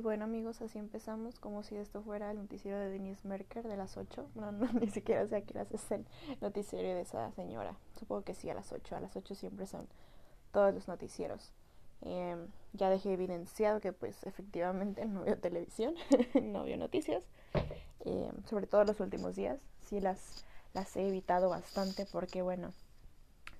Y 0.00 0.02
bueno 0.02 0.24
amigos, 0.24 0.62
así 0.62 0.78
empezamos 0.78 1.38
como 1.40 1.62
si 1.62 1.76
esto 1.76 2.00
fuera 2.00 2.30
el 2.30 2.38
noticiero 2.38 2.78
de 2.78 2.88
Denise 2.88 3.28
Merker 3.28 3.68
de 3.68 3.76
las 3.76 3.98
8. 3.98 4.30
No, 4.34 4.50
ni 4.80 4.88
siquiera 4.88 5.26
sé 5.26 5.36
a 5.36 5.40
qué 5.42 5.66
es 5.74 5.90
el 5.90 6.06
noticiero 6.40 6.88
de 6.88 7.02
esa 7.02 7.30
señora. 7.32 7.76
Supongo 7.98 8.22
que 8.22 8.34
sí, 8.34 8.48
a 8.48 8.54
las 8.54 8.72
8. 8.72 8.96
A 8.96 9.00
las 9.00 9.14
8 9.14 9.34
siempre 9.34 9.66
son 9.66 9.86
todos 10.52 10.72
los 10.72 10.88
noticieros. 10.88 11.52
Eh, 12.00 12.34
ya 12.72 12.88
dejé 12.88 13.12
evidenciado 13.12 13.82
que 13.82 13.92
pues 13.92 14.24
efectivamente 14.24 15.04
no 15.04 15.24
veo 15.24 15.36
televisión, 15.36 15.94
no 16.42 16.64
veo 16.64 16.78
noticias. 16.78 17.22
Eh, 18.06 18.32
sobre 18.48 18.66
todo 18.66 18.84
los 18.84 19.00
últimos 19.00 19.36
días. 19.36 19.60
Sí 19.82 20.00
las, 20.00 20.46
las 20.72 20.96
he 20.96 21.06
evitado 21.06 21.50
bastante 21.50 22.06
porque 22.10 22.40
bueno, 22.40 22.72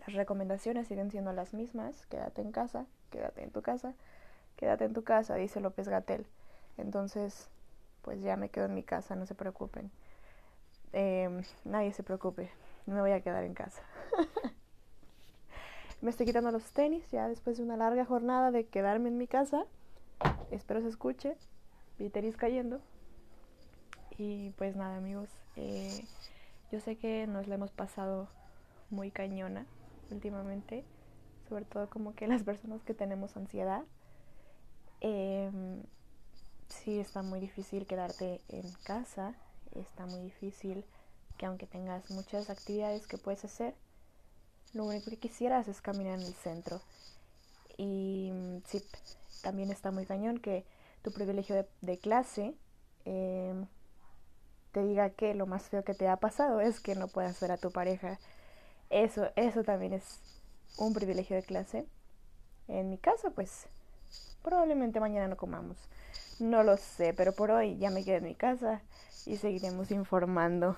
las 0.06 0.14
recomendaciones 0.14 0.88
siguen 0.88 1.10
siendo 1.10 1.34
las 1.34 1.52
mismas. 1.52 2.06
Quédate 2.06 2.40
en 2.40 2.50
casa, 2.50 2.86
quédate 3.10 3.42
en 3.42 3.50
tu 3.50 3.60
casa 3.60 3.94
quédate 4.60 4.84
en 4.84 4.92
tu 4.92 5.02
casa, 5.02 5.34
dice 5.34 5.58
López 5.58 5.88
Gatel. 5.88 6.26
Entonces, 6.76 7.48
pues 8.02 8.22
ya 8.22 8.36
me 8.36 8.50
quedo 8.50 8.66
en 8.66 8.74
mi 8.74 8.82
casa, 8.82 9.16
no 9.16 9.26
se 9.26 9.34
preocupen. 9.34 9.90
Em, 10.92 11.42
nadie 11.64 11.92
se 11.92 12.02
preocupe, 12.02 12.50
me 12.86 13.00
voy 13.00 13.12
a 13.12 13.22
quedar 13.22 13.42
en 13.44 13.54
casa. 13.54 13.82
me 16.02 16.10
estoy 16.10 16.26
quitando 16.26 16.50
los 16.50 16.70
tenis 16.72 17.08
ya 17.10 17.28
después 17.28 17.56
de 17.56 17.64
una 17.64 17.76
larga 17.76 18.04
jornada 18.04 18.50
de 18.50 18.66
quedarme 18.66 19.08
en 19.08 19.16
mi 19.18 19.26
casa. 19.26 19.64
Espero 20.50 20.82
se 20.82 20.88
escuche. 20.88 21.36
Vi 21.98 22.10
tenis 22.10 22.36
cayendo. 22.36 22.80
Y 24.18 24.50
pues 24.50 24.76
nada, 24.76 24.96
amigos. 24.96 25.30
Eh, 25.56 26.04
yo 26.70 26.80
sé 26.80 26.96
que 26.96 27.26
nos 27.26 27.48
la 27.48 27.54
hemos 27.54 27.70
pasado 27.70 28.28
muy 28.90 29.10
cañona 29.10 29.64
últimamente. 30.10 30.84
Sobre 31.48 31.64
todo 31.64 31.88
como 31.88 32.14
que 32.14 32.28
las 32.28 32.42
personas 32.42 32.82
que 32.84 32.94
tenemos 32.94 33.36
ansiedad 33.36 33.84
eh, 35.00 35.50
sí, 36.68 36.98
está 36.98 37.22
muy 37.22 37.40
difícil 37.40 37.86
quedarte 37.86 38.40
en 38.48 38.70
casa, 38.84 39.34
está 39.74 40.06
muy 40.06 40.20
difícil 40.20 40.84
que 41.38 41.46
aunque 41.46 41.66
tengas 41.66 42.10
muchas 42.10 42.50
actividades 42.50 43.06
que 43.06 43.18
puedes 43.18 43.44
hacer, 43.44 43.74
lo 44.74 44.84
único 44.84 45.10
que 45.10 45.18
quisieras 45.18 45.68
es 45.68 45.80
caminar 45.80 46.18
en 46.20 46.26
el 46.26 46.34
centro. 46.34 46.80
Y 47.76 48.30
sí, 48.66 48.82
también 49.42 49.70
está 49.70 49.90
muy 49.90 50.04
cañón 50.04 50.38
que 50.38 50.64
tu 51.02 51.12
privilegio 51.12 51.66
de, 51.80 51.98
clase 51.98 52.54
em, 53.06 53.66
te 54.72 54.84
diga 54.84 55.10
que 55.10 55.34
lo 55.34 55.46
más 55.46 55.62
feo 55.64 55.82
que 55.82 55.94
te 55.94 56.08
ha 56.08 56.16
pasado 56.18 56.60
es 56.60 56.80
que 56.80 56.94
no 56.94 57.08
puedas 57.08 57.40
ver 57.40 57.52
a 57.52 57.56
tu 57.56 57.70
pareja. 57.70 58.18
Eso, 58.90 59.30
eso 59.36 59.64
también 59.64 59.94
es 59.94 60.20
un 60.76 60.92
privilegio 60.92 61.36
de 61.36 61.42
clase. 61.42 61.86
En 62.68 62.90
mi 62.90 62.98
caso, 62.98 63.30
pues 63.32 63.66
Probablemente 64.42 65.00
mañana 65.00 65.28
no 65.28 65.36
comamos. 65.36 65.76
No 66.38 66.62
lo 66.62 66.76
sé, 66.76 67.14
pero 67.14 67.32
por 67.32 67.50
hoy 67.50 67.76
ya 67.78 67.90
me 67.90 68.04
quedé 68.04 68.16
en 68.16 68.24
mi 68.24 68.34
casa 68.34 68.82
y 69.26 69.36
seguiremos 69.36 69.90
informando. 69.90 70.76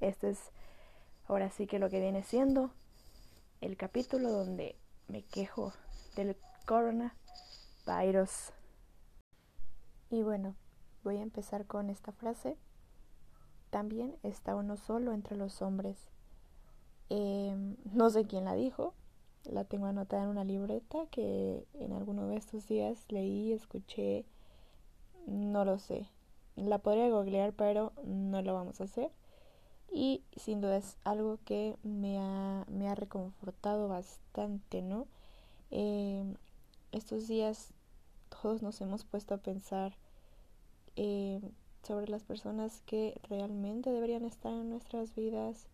Este 0.00 0.30
es 0.30 0.40
ahora 1.26 1.50
sí 1.50 1.66
que 1.66 1.78
lo 1.78 1.90
que 1.90 2.00
viene 2.00 2.22
siendo 2.22 2.72
el 3.60 3.76
capítulo 3.76 4.30
donde 4.30 4.76
me 5.08 5.22
quejo 5.22 5.72
del 6.14 6.36
coronavirus. 6.66 8.52
Y 10.10 10.22
bueno, 10.22 10.54
voy 11.02 11.16
a 11.18 11.22
empezar 11.22 11.66
con 11.66 11.90
esta 11.90 12.12
frase. 12.12 12.56
También 13.70 14.16
está 14.22 14.54
uno 14.54 14.76
solo 14.76 15.12
entre 15.12 15.36
los 15.36 15.60
hombres. 15.60 15.98
Em, 17.10 17.76
no 17.84 18.10
sé 18.10 18.26
quién 18.26 18.44
la 18.44 18.54
dijo, 18.54 18.94
la 19.44 19.64
tengo 19.64 19.86
anotada 19.86 20.24
en 20.24 20.30
una 20.30 20.44
libreta 20.44 21.06
que 21.10 21.64
en 21.74 21.92
alguno 21.92 22.28
de 22.28 22.36
estos 22.36 22.66
días 22.68 23.04
leí, 23.08 23.52
escuché, 23.52 24.24
no 25.26 25.64
lo 25.64 25.78
sé. 25.78 26.06
La 26.56 26.78
podría 26.78 27.08
googlear, 27.08 27.52
pero 27.52 27.92
no 28.04 28.42
lo 28.42 28.54
vamos 28.54 28.80
a 28.80 28.84
hacer. 28.84 29.10
Y 29.90 30.22
sin 30.36 30.60
duda 30.60 30.76
es 30.76 30.96
algo 31.04 31.38
que 31.44 31.76
me 31.82 32.18
ha, 32.18 32.64
me 32.68 32.88
ha 32.88 32.94
reconfortado 32.94 33.88
bastante, 33.88 34.82
¿no? 34.82 35.06
Eh, 35.70 36.24
estos 36.92 37.28
días 37.28 37.72
todos 38.28 38.62
nos 38.62 38.80
hemos 38.80 39.04
puesto 39.04 39.34
a 39.34 39.38
pensar 39.38 39.96
eh, 40.96 41.40
sobre 41.82 42.08
las 42.08 42.24
personas 42.24 42.82
que 42.86 43.20
realmente 43.28 43.90
deberían 43.90 44.24
estar 44.24 44.52
en 44.52 44.70
nuestras 44.70 45.14
vidas, 45.14 45.66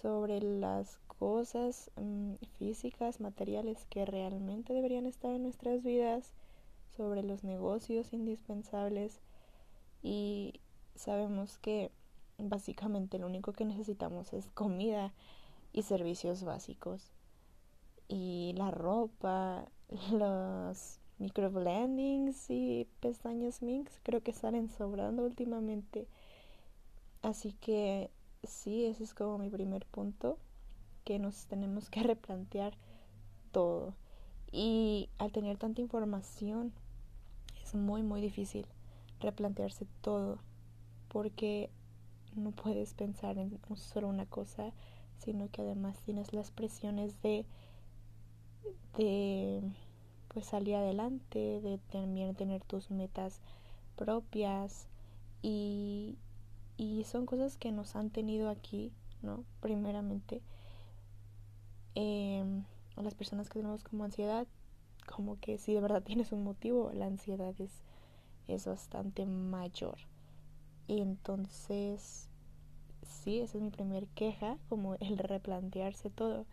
sobre 0.00 0.40
las 0.40 0.98
cosas 1.18 1.90
mm, 1.96 2.34
físicas, 2.58 3.20
materiales 3.20 3.86
que 3.90 4.04
realmente 4.04 4.72
deberían 4.72 5.06
estar 5.06 5.32
en 5.32 5.42
nuestras 5.42 5.82
vidas, 5.82 6.32
sobre 6.96 7.22
los 7.22 7.42
negocios 7.44 8.12
indispensables 8.12 9.20
y 10.02 10.60
sabemos 10.94 11.58
que 11.58 11.90
básicamente 12.38 13.18
lo 13.18 13.26
único 13.26 13.52
que 13.52 13.64
necesitamos 13.64 14.32
es 14.32 14.50
comida 14.50 15.12
y 15.72 15.82
servicios 15.82 16.44
básicos. 16.44 17.12
Y 18.08 18.52
la 18.56 18.70
ropa, 18.70 19.66
los 20.12 20.98
microblendings 21.18 22.50
y 22.50 22.88
pestañas 23.00 23.62
Minx 23.62 24.00
creo 24.02 24.22
que 24.22 24.32
salen 24.32 24.68
sobrando 24.68 25.24
últimamente. 25.24 26.06
Así 27.22 27.52
que 27.52 28.10
sí, 28.44 28.86
ese 28.86 29.04
es 29.04 29.14
como 29.14 29.38
mi 29.38 29.50
primer 29.50 29.86
punto, 29.86 30.38
que 31.04 31.18
nos 31.18 31.46
tenemos 31.46 31.90
que 31.90 32.02
replantear 32.02 32.74
todo. 33.52 33.94
Y 34.50 35.08
al 35.18 35.32
tener 35.32 35.56
tanta 35.56 35.80
información, 35.80 36.72
es 37.62 37.74
muy, 37.74 38.02
muy 38.02 38.20
difícil 38.20 38.66
replantearse 39.20 39.86
todo, 40.00 40.38
porque 41.08 41.70
no 42.34 42.50
puedes 42.50 42.94
pensar 42.94 43.38
en 43.38 43.58
solo 43.76 44.08
una 44.08 44.26
cosa, 44.26 44.72
sino 45.18 45.48
que 45.50 45.62
además 45.62 46.00
tienes 46.02 46.32
las 46.32 46.50
presiones 46.50 47.20
de, 47.22 47.46
de 48.96 49.62
pues 50.28 50.46
salir 50.46 50.74
adelante, 50.74 51.60
de 51.60 51.78
también 51.90 52.34
tener 52.34 52.62
tus 52.64 52.90
metas 52.90 53.40
propias 53.96 54.88
y, 55.42 56.16
y 56.82 57.04
son 57.04 57.26
cosas 57.26 57.56
que 57.56 57.70
nos 57.70 57.94
han 57.94 58.10
tenido 58.10 58.48
aquí, 58.48 58.92
¿no? 59.22 59.44
Primeramente, 59.60 60.42
eh, 61.94 62.44
las 62.96 63.14
personas 63.14 63.48
que 63.48 63.60
tenemos 63.60 63.84
como 63.84 64.02
ansiedad, 64.02 64.48
como 65.06 65.38
que 65.38 65.58
si 65.58 65.74
de 65.74 65.80
verdad 65.80 66.02
tienes 66.04 66.32
un 66.32 66.42
motivo, 66.42 66.90
la 66.92 67.06
ansiedad 67.06 67.54
es, 67.60 67.70
es 68.48 68.66
bastante 68.66 69.26
mayor. 69.26 69.96
Y 70.88 71.00
entonces, 71.02 72.28
sí, 73.06 73.38
esa 73.38 73.58
es 73.58 73.62
mi 73.62 73.70
primer 73.70 74.08
queja, 74.08 74.58
como 74.68 74.96
el 74.96 75.18
replantearse 75.18 76.10
todo. 76.10 76.46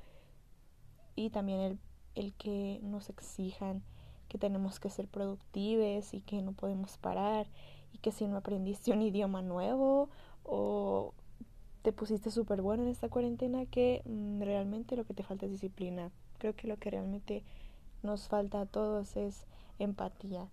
Y 1.16 1.31
también 1.31 1.59
el, 1.59 1.79
el 2.13 2.35
que 2.35 2.79
nos 2.84 3.09
exijan 3.09 3.81
que 4.28 4.38
tenemos 4.38 4.79
que 4.79 4.91
ser 4.91 5.07
productivos 5.07 6.13
y 6.13 6.22
que 6.22 6.44
no 6.44 6.51
podemos 6.51 7.00
parar 7.00 7.47
y 7.94 7.98
que 8.00 8.12
si 8.12 8.28
no 8.28 8.38
aprendiste 8.38 8.92
un 8.92 9.02
idioma 9.02 9.42
nuevo 9.42 10.10
o 10.44 11.14
te 11.82 11.94
pusiste 11.94 12.32
súper 12.32 12.62
bueno 12.62 12.84
en 12.84 12.90
esta 12.90 13.10
cuarentena 13.10 13.66
que 13.66 14.02
mm, 14.06 14.42
realmente 14.42 14.96
lo 14.96 15.06
que 15.06 15.14
te 15.14 15.24
falta 15.24 15.46
es 15.46 15.52
disciplina. 15.52 16.12
Creo 16.38 16.56
que 16.56 16.68
lo 16.68 16.78
que 16.78 16.92
realmente 16.92 17.44
nos 18.04 18.28
falta 18.28 18.62
a 18.62 18.66
todos 18.66 19.16
es 19.16 19.46
empatía 19.78 20.48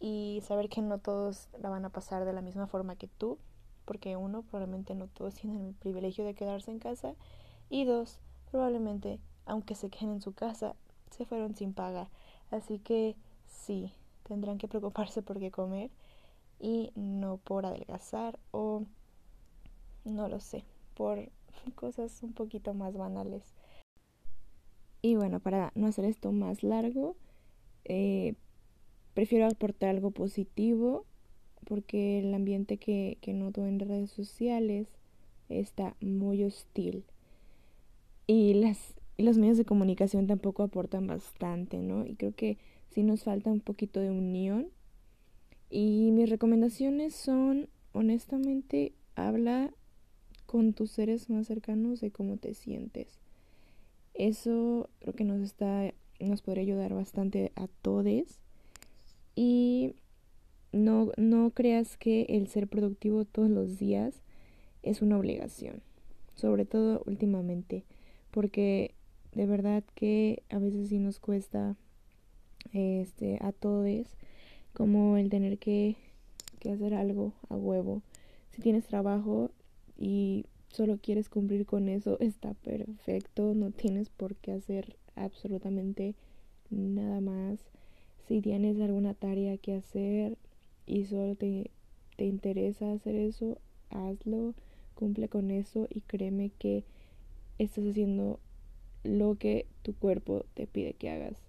y 0.00 0.42
saber 0.46 0.68
que 0.68 0.82
no 0.82 0.98
todos 0.98 1.48
la 1.60 1.70
van 1.70 1.84
a 1.84 1.90
pasar 1.90 2.24
de 2.24 2.32
la 2.32 2.42
misma 2.42 2.66
forma 2.66 2.96
que 2.96 3.08
tú, 3.08 3.38
porque 3.84 4.16
uno, 4.16 4.42
probablemente 4.42 4.94
no 4.94 5.06
todos 5.06 5.34
tienen 5.34 5.64
el 5.66 5.74
privilegio 5.74 6.24
de 6.24 6.34
quedarse 6.34 6.70
en 6.70 6.78
casa 6.78 7.14
y 7.70 7.84
dos, 7.84 8.18
probablemente 8.50 9.20
aunque 9.46 9.74
se 9.74 9.90
queden 9.90 10.14
en 10.14 10.20
su 10.22 10.32
casa, 10.32 10.74
se 11.10 11.24
fueron 11.24 11.54
sin 11.54 11.72
paga. 11.72 12.08
Así 12.50 12.78
que 12.78 13.14
sí, 13.46 13.92
tendrán 14.24 14.58
que 14.58 14.68
preocuparse 14.68 15.22
por 15.22 15.38
qué 15.38 15.50
comer 15.50 15.90
y 16.64 16.92
no 16.94 17.36
por 17.36 17.66
adelgazar 17.66 18.38
o 18.50 18.84
no 20.06 20.28
lo 20.28 20.40
sé, 20.40 20.64
por 20.94 21.28
cosas 21.74 22.22
un 22.22 22.32
poquito 22.32 22.72
más 22.72 22.96
banales. 22.96 23.42
Y 25.02 25.16
bueno, 25.16 25.40
para 25.40 25.72
no 25.74 25.86
hacer 25.86 26.06
esto 26.06 26.32
más 26.32 26.62
largo, 26.62 27.16
eh, 27.84 28.34
prefiero 29.12 29.46
aportar 29.46 29.90
algo 29.90 30.10
positivo 30.10 31.04
porque 31.66 32.20
el 32.20 32.32
ambiente 32.32 32.78
que, 32.78 33.18
que 33.20 33.34
noto 33.34 33.66
en 33.66 33.78
redes 33.78 34.10
sociales 34.10 34.88
está 35.50 35.96
muy 36.00 36.44
hostil. 36.44 37.04
Y 38.26 38.54
las, 38.54 38.94
los 39.18 39.36
medios 39.36 39.58
de 39.58 39.66
comunicación 39.66 40.26
tampoco 40.26 40.62
aportan 40.62 41.06
bastante, 41.06 41.82
¿no? 41.82 42.06
Y 42.06 42.14
creo 42.14 42.34
que 42.34 42.56
sí 42.88 43.02
nos 43.02 43.24
falta 43.24 43.50
un 43.50 43.60
poquito 43.60 44.00
de 44.00 44.10
unión. 44.10 44.68
Y 45.70 46.10
mis 46.12 46.28
recomendaciones 46.30 47.14
son, 47.14 47.68
honestamente, 47.92 48.92
habla 49.16 49.72
con 50.46 50.72
tus 50.72 50.90
seres 50.90 51.30
más 51.30 51.46
cercanos 51.46 52.00
de 52.00 52.10
cómo 52.10 52.36
te 52.36 52.54
sientes. 52.54 53.18
Eso 54.14 54.88
creo 55.00 55.14
que 55.14 55.24
nos 55.24 55.40
está 55.40 55.92
nos 56.20 56.42
podría 56.42 56.62
ayudar 56.62 56.94
bastante 56.94 57.52
a 57.56 57.66
todos 57.82 58.40
y 59.34 59.94
no, 60.72 61.12
no 61.16 61.50
creas 61.50 61.96
que 61.96 62.22
el 62.28 62.48
ser 62.48 62.68
productivo 62.68 63.24
todos 63.24 63.50
los 63.50 63.78
días 63.78 64.22
es 64.82 65.02
una 65.02 65.18
obligación, 65.18 65.82
sobre 66.34 66.64
todo 66.64 67.02
últimamente, 67.06 67.84
porque 68.30 68.94
de 69.32 69.46
verdad 69.46 69.82
que 69.94 70.42
a 70.50 70.58
veces 70.58 70.88
sí 70.88 70.98
nos 70.98 71.18
cuesta 71.18 71.76
este 72.72 73.38
a 73.40 73.52
todos 73.52 74.16
como 74.74 75.16
el 75.16 75.30
tener 75.30 75.58
que, 75.58 75.96
que 76.60 76.70
hacer 76.70 76.94
algo 76.94 77.32
a 77.48 77.56
huevo. 77.56 78.02
Si 78.50 78.60
tienes 78.60 78.86
trabajo 78.86 79.50
y 79.96 80.46
solo 80.68 80.98
quieres 80.98 81.28
cumplir 81.28 81.64
con 81.64 81.88
eso, 81.88 82.18
está 82.20 82.54
perfecto, 82.54 83.54
no 83.54 83.70
tienes 83.70 84.10
por 84.10 84.34
qué 84.34 84.52
hacer 84.52 84.96
absolutamente 85.16 86.14
nada 86.70 87.20
más. 87.20 87.60
Si 88.26 88.40
tienes 88.40 88.80
alguna 88.80 89.14
tarea 89.14 89.56
que 89.56 89.74
hacer 89.74 90.36
y 90.86 91.04
solo 91.04 91.36
te, 91.36 91.70
te 92.16 92.24
interesa 92.24 92.92
hacer 92.92 93.14
eso, 93.14 93.58
hazlo, 93.90 94.54
cumple 94.94 95.28
con 95.28 95.50
eso 95.50 95.86
y 95.90 96.00
créeme 96.00 96.50
que 96.58 96.84
estás 97.58 97.86
haciendo 97.86 98.40
lo 99.04 99.36
que 99.36 99.66
tu 99.82 99.94
cuerpo 99.94 100.44
te 100.54 100.66
pide 100.66 100.94
que 100.94 101.10
hagas. 101.10 101.43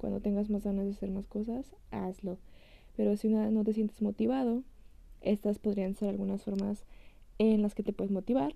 Cuando 0.00 0.20
tengas 0.20 0.48
más 0.48 0.64
ganas 0.64 0.86
de 0.86 0.92
hacer 0.92 1.10
más 1.10 1.26
cosas, 1.26 1.66
hazlo. 1.90 2.38
Pero 2.96 3.18
si 3.18 3.28
una, 3.28 3.50
no 3.50 3.64
te 3.64 3.74
sientes 3.74 4.00
motivado, 4.00 4.62
estas 5.20 5.58
podrían 5.58 5.94
ser 5.94 6.08
algunas 6.08 6.42
formas 6.42 6.86
en 7.38 7.60
las 7.60 7.74
que 7.74 7.82
te 7.82 7.92
puedes 7.92 8.10
motivar. 8.10 8.54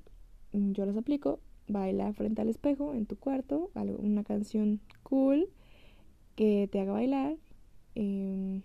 Yo 0.52 0.87
las 0.87 0.96
aplico. 0.96 1.41
Baila 1.69 2.14
frente 2.14 2.41
al 2.41 2.49
espejo 2.49 2.94
en 2.94 3.05
tu 3.05 3.17
cuarto, 3.17 3.70
una 3.75 4.25
canción 4.25 4.81
cool 5.02 5.50
que 6.35 6.67
te 6.73 6.81
haga 6.81 6.93
bailar. 6.93 7.37
Em, 7.94 8.62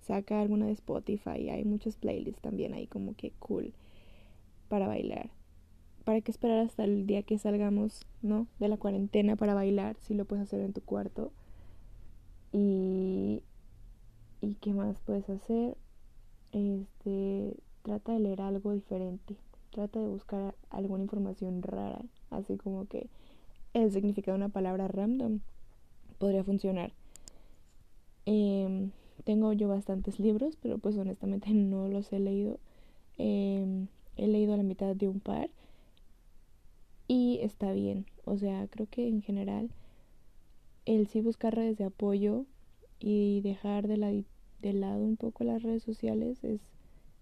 saca 0.00 0.40
alguna 0.40 0.66
de 0.66 0.72
Spotify, 0.72 1.50
hay 1.50 1.64
muchas 1.64 1.96
playlists 1.96 2.40
también 2.40 2.72
ahí 2.72 2.86
como 2.86 3.14
que 3.14 3.32
cool 3.38 3.74
para 4.68 4.88
bailar. 4.88 5.28
¿Para 6.04 6.22
qué 6.22 6.30
esperar 6.30 6.60
hasta 6.60 6.84
el 6.84 7.06
día 7.06 7.22
que 7.22 7.36
salgamos, 7.36 8.06
no? 8.22 8.46
De 8.58 8.68
la 8.68 8.78
cuarentena 8.78 9.36
para 9.36 9.52
bailar, 9.52 9.96
si 10.00 10.14
lo 10.14 10.24
puedes 10.24 10.44
hacer 10.44 10.60
en 10.60 10.72
tu 10.72 10.80
cuarto. 10.80 11.30
Y 12.52 13.42
¿Y 14.42 14.54
qué 14.54 14.72
más 14.72 14.98
puedes 15.00 15.28
hacer? 15.28 15.76
Este, 16.52 17.56
trata 17.82 18.12
de 18.12 18.20
leer 18.20 18.40
algo 18.40 18.72
diferente. 18.72 19.36
Trata 19.70 20.00
de 20.00 20.08
buscar 20.08 20.54
alguna 20.70 21.04
información 21.04 21.62
rara, 21.62 22.00
así 22.30 22.56
como 22.56 22.86
que 22.86 23.08
el 23.74 23.92
significado 23.92 24.38
de 24.38 24.44
una 24.44 24.52
palabra 24.52 24.88
random 24.88 25.40
podría 26.18 26.42
funcionar. 26.42 26.92
Em, 28.24 28.92
tengo 29.24 29.52
yo 29.52 29.68
bastantes 29.68 30.18
libros, 30.18 30.56
pero 30.62 30.78
pues 30.78 30.96
honestamente 30.96 31.50
no 31.54 31.88
los 31.88 32.10
he 32.12 32.18
leído. 32.18 32.58
Em, 33.18 33.88
he 34.16 34.26
leído 34.26 34.56
la 34.56 34.62
mitad 34.62 34.96
de 34.96 35.08
un 35.08 35.20
par 35.20 35.50
y 37.08 37.40
está 37.42 37.72
bien. 37.72 38.06
O 38.24 38.38
sea, 38.38 38.66
creo 38.68 38.86
que 38.90 39.06
en 39.06 39.22
general 39.22 39.70
el 40.86 41.06
sí 41.06 41.20
buscar 41.20 41.54
redes 41.54 41.78
de 41.78 41.84
apoyo 41.84 42.46
y 42.98 43.40
dejar 43.42 43.88
de, 43.88 43.96
la, 43.96 44.10
de 44.10 44.72
lado 44.72 45.02
un 45.02 45.16
poco 45.16 45.44
las 45.44 45.62
redes 45.62 45.82
sociales 45.82 46.42
es, 46.44 46.60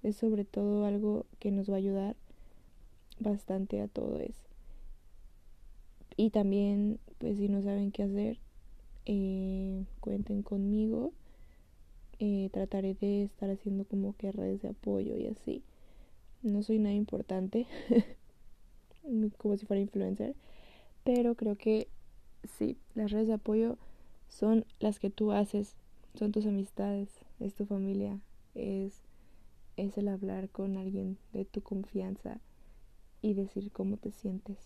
es 0.03 0.17
sobre 0.17 0.45
todo 0.45 0.85
algo 0.85 1.27
que 1.39 1.51
nos 1.51 1.71
va 1.71 1.75
a 1.75 1.79
ayudar 1.79 2.17
bastante 3.21 3.81
a 3.81 3.89
todo 3.89 4.21
eso. 4.21 4.49
Y 6.17 6.31
también, 6.31 6.99
pues 7.19 7.39
si 7.39 7.49
no 7.49 7.63
saben 7.63 7.93
qué 7.93 8.03
hacer, 8.03 8.39
eh, 9.07 9.85
cuenten 10.01 10.43
conmigo. 10.43 11.13
Eh, 12.21 12.51
trataré 12.53 12.95
de 12.95 13.23
estar 13.23 13.49
haciendo 13.49 13.85
como 13.85 14.17
que 14.17 14.33
redes 14.33 14.63
de 14.63 14.69
apoyo 14.69 15.17
y 15.17 15.29
así. 15.29 15.63
No 16.43 16.63
soy 16.63 16.79
nada 16.79 16.95
importante, 16.95 17.67
como 19.39 19.57
si 19.57 19.67
fuera 19.67 19.81
influencer, 19.81 20.35
pero 21.05 21.37
creo 21.37 21.57
que 21.57 21.89
sí, 22.45 22.77
las 22.95 23.11
redes 23.11 23.29
de 23.29 23.35
apoyo 23.35 23.79
son 24.29 24.65
las 24.81 24.99
que 24.99 25.11
tú 25.11 25.33
haces, 25.33 25.77
son 26.15 26.33
tus 26.33 26.47
amistades, 26.47 27.09
es 27.41 27.55
tu 27.55 27.65
familia, 27.67 28.21
es, 28.55 29.03
es 29.77 29.97
el 29.99 30.09
hablar 30.09 30.49
con 30.49 30.77
alguien 30.77 31.19
de 31.33 31.45
tu 31.45 31.63
confianza 31.63 32.41
y 33.23 33.35
decir 33.35 33.71
cómo 33.73 33.97
te 33.97 34.13
sientes. 34.13 34.59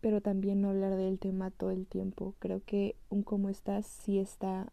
Pero 0.00 0.20
también 0.20 0.60
no 0.60 0.70
hablar 0.70 0.96
del 0.96 1.18
tema 1.18 1.50
todo 1.50 1.70
el 1.70 1.86
tiempo. 1.86 2.34
Creo 2.38 2.62
que 2.64 2.94
un 3.08 3.22
cómo 3.22 3.48
estás 3.48 3.86
sí 3.86 4.18
está 4.18 4.70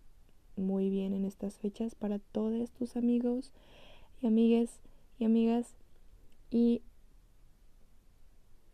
muy 0.58 0.90
bien 0.90 1.14
en 1.14 1.26
estas 1.26 1.58
fechas 1.58 1.96
para 1.96 2.20
todos 2.20 2.72
tus 2.72 2.98
amigos 2.98 3.52
y 4.22 4.28
amigues 4.28 4.80
y 5.20 5.26
amigas. 5.26 5.76
Y, 6.50 6.82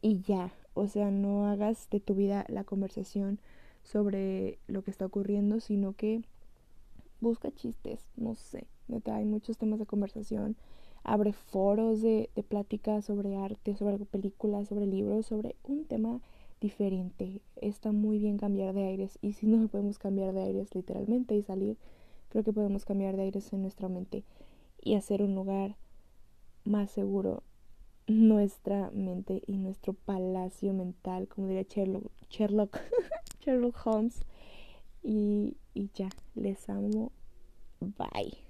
y 0.01 0.21
ya, 0.21 0.51
o 0.77 0.87
sea, 0.87 1.11
no 1.11 1.47
hagas 1.47 1.89
de 1.89 1.99
tu 1.99 2.15
vida 2.15 2.45
la 2.49 2.63
conversación 2.63 3.39
sobre 3.83 4.59
lo 4.67 4.83
que 4.83 4.91
está 4.91 5.05
ocurriendo, 5.05 5.59
sino 5.59 5.93
que 5.93 6.21
busca 7.19 7.51
chistes, 7.51 8.05
no 8.15 8.35
sé, 8.35 8.67
hay 9.05 9.25
muchos 9.25 9.57
temas 9.57 9.79
de 9.79 9.85
conversación, 9.85 10.55
abre 11.03 11.33
foros 11.33 12.01
de, 12.01 12.29
de 12.35 12.43
plática 12.43 13.01
sobre 13.01 13.35
arte, 13.35 13.75
sobre 13.75 13.97
películas, 14.05 14.67
sobre 14.67 14.85
libros, 14.85 15.25
sobre 15.25 15.55
un 15.63 15.85
tema 15.85 16.21
diferente. 16.61 17.41
Está 17.55 17.91
muy 17.91 18.19
bien 18.19 18.37
cambiar 18.37 18.73
de 18.73 18.85
aires 18.85 19.17
y 19.21 19.33
si 19.33 19.47
no 19.47 19.67
podemos 19.67 19.99
cambiar 19.99 20.33
de 20.33 20.43
aires 20.43 20.73
literalmente 20.75 21.35
y 21.35 21.41
salir, 21.41 21.77
creo 22.29 22.43
que 22.43 22.53
podemos 22.53 22.85
cambiar 22.85 23.15
de 23.15 23.23
aires 23.23 23.51
en 23.53 23.61
nuestra 23.61 23.89
mente 23.89 24.23
y 24.81 24.95
hacer 24.95 25.21
un 25.21 25.35
lugar 25.35 25.75
más 26.65 26.91
seguro 26.91 27.43
nuestra 28.07 28.89
mente 28.91 29.43
y 29.45 29.57
nuestro 29.57 29.93
palacio 29.93 30.73
mental, 30.73 31.27
como 31.27 31.47
diría 31.47 31.63
Sherlock, 31.63 32.11
Sherlock, 32.29 32.79
Holmes. 33.85 34.25
Y, 35.03 35.57
y 35.73 35.89
ya, 35.93 36.09
les 36.35 36.69
amo. 36.69 37.11
Bye. 37.79 38.46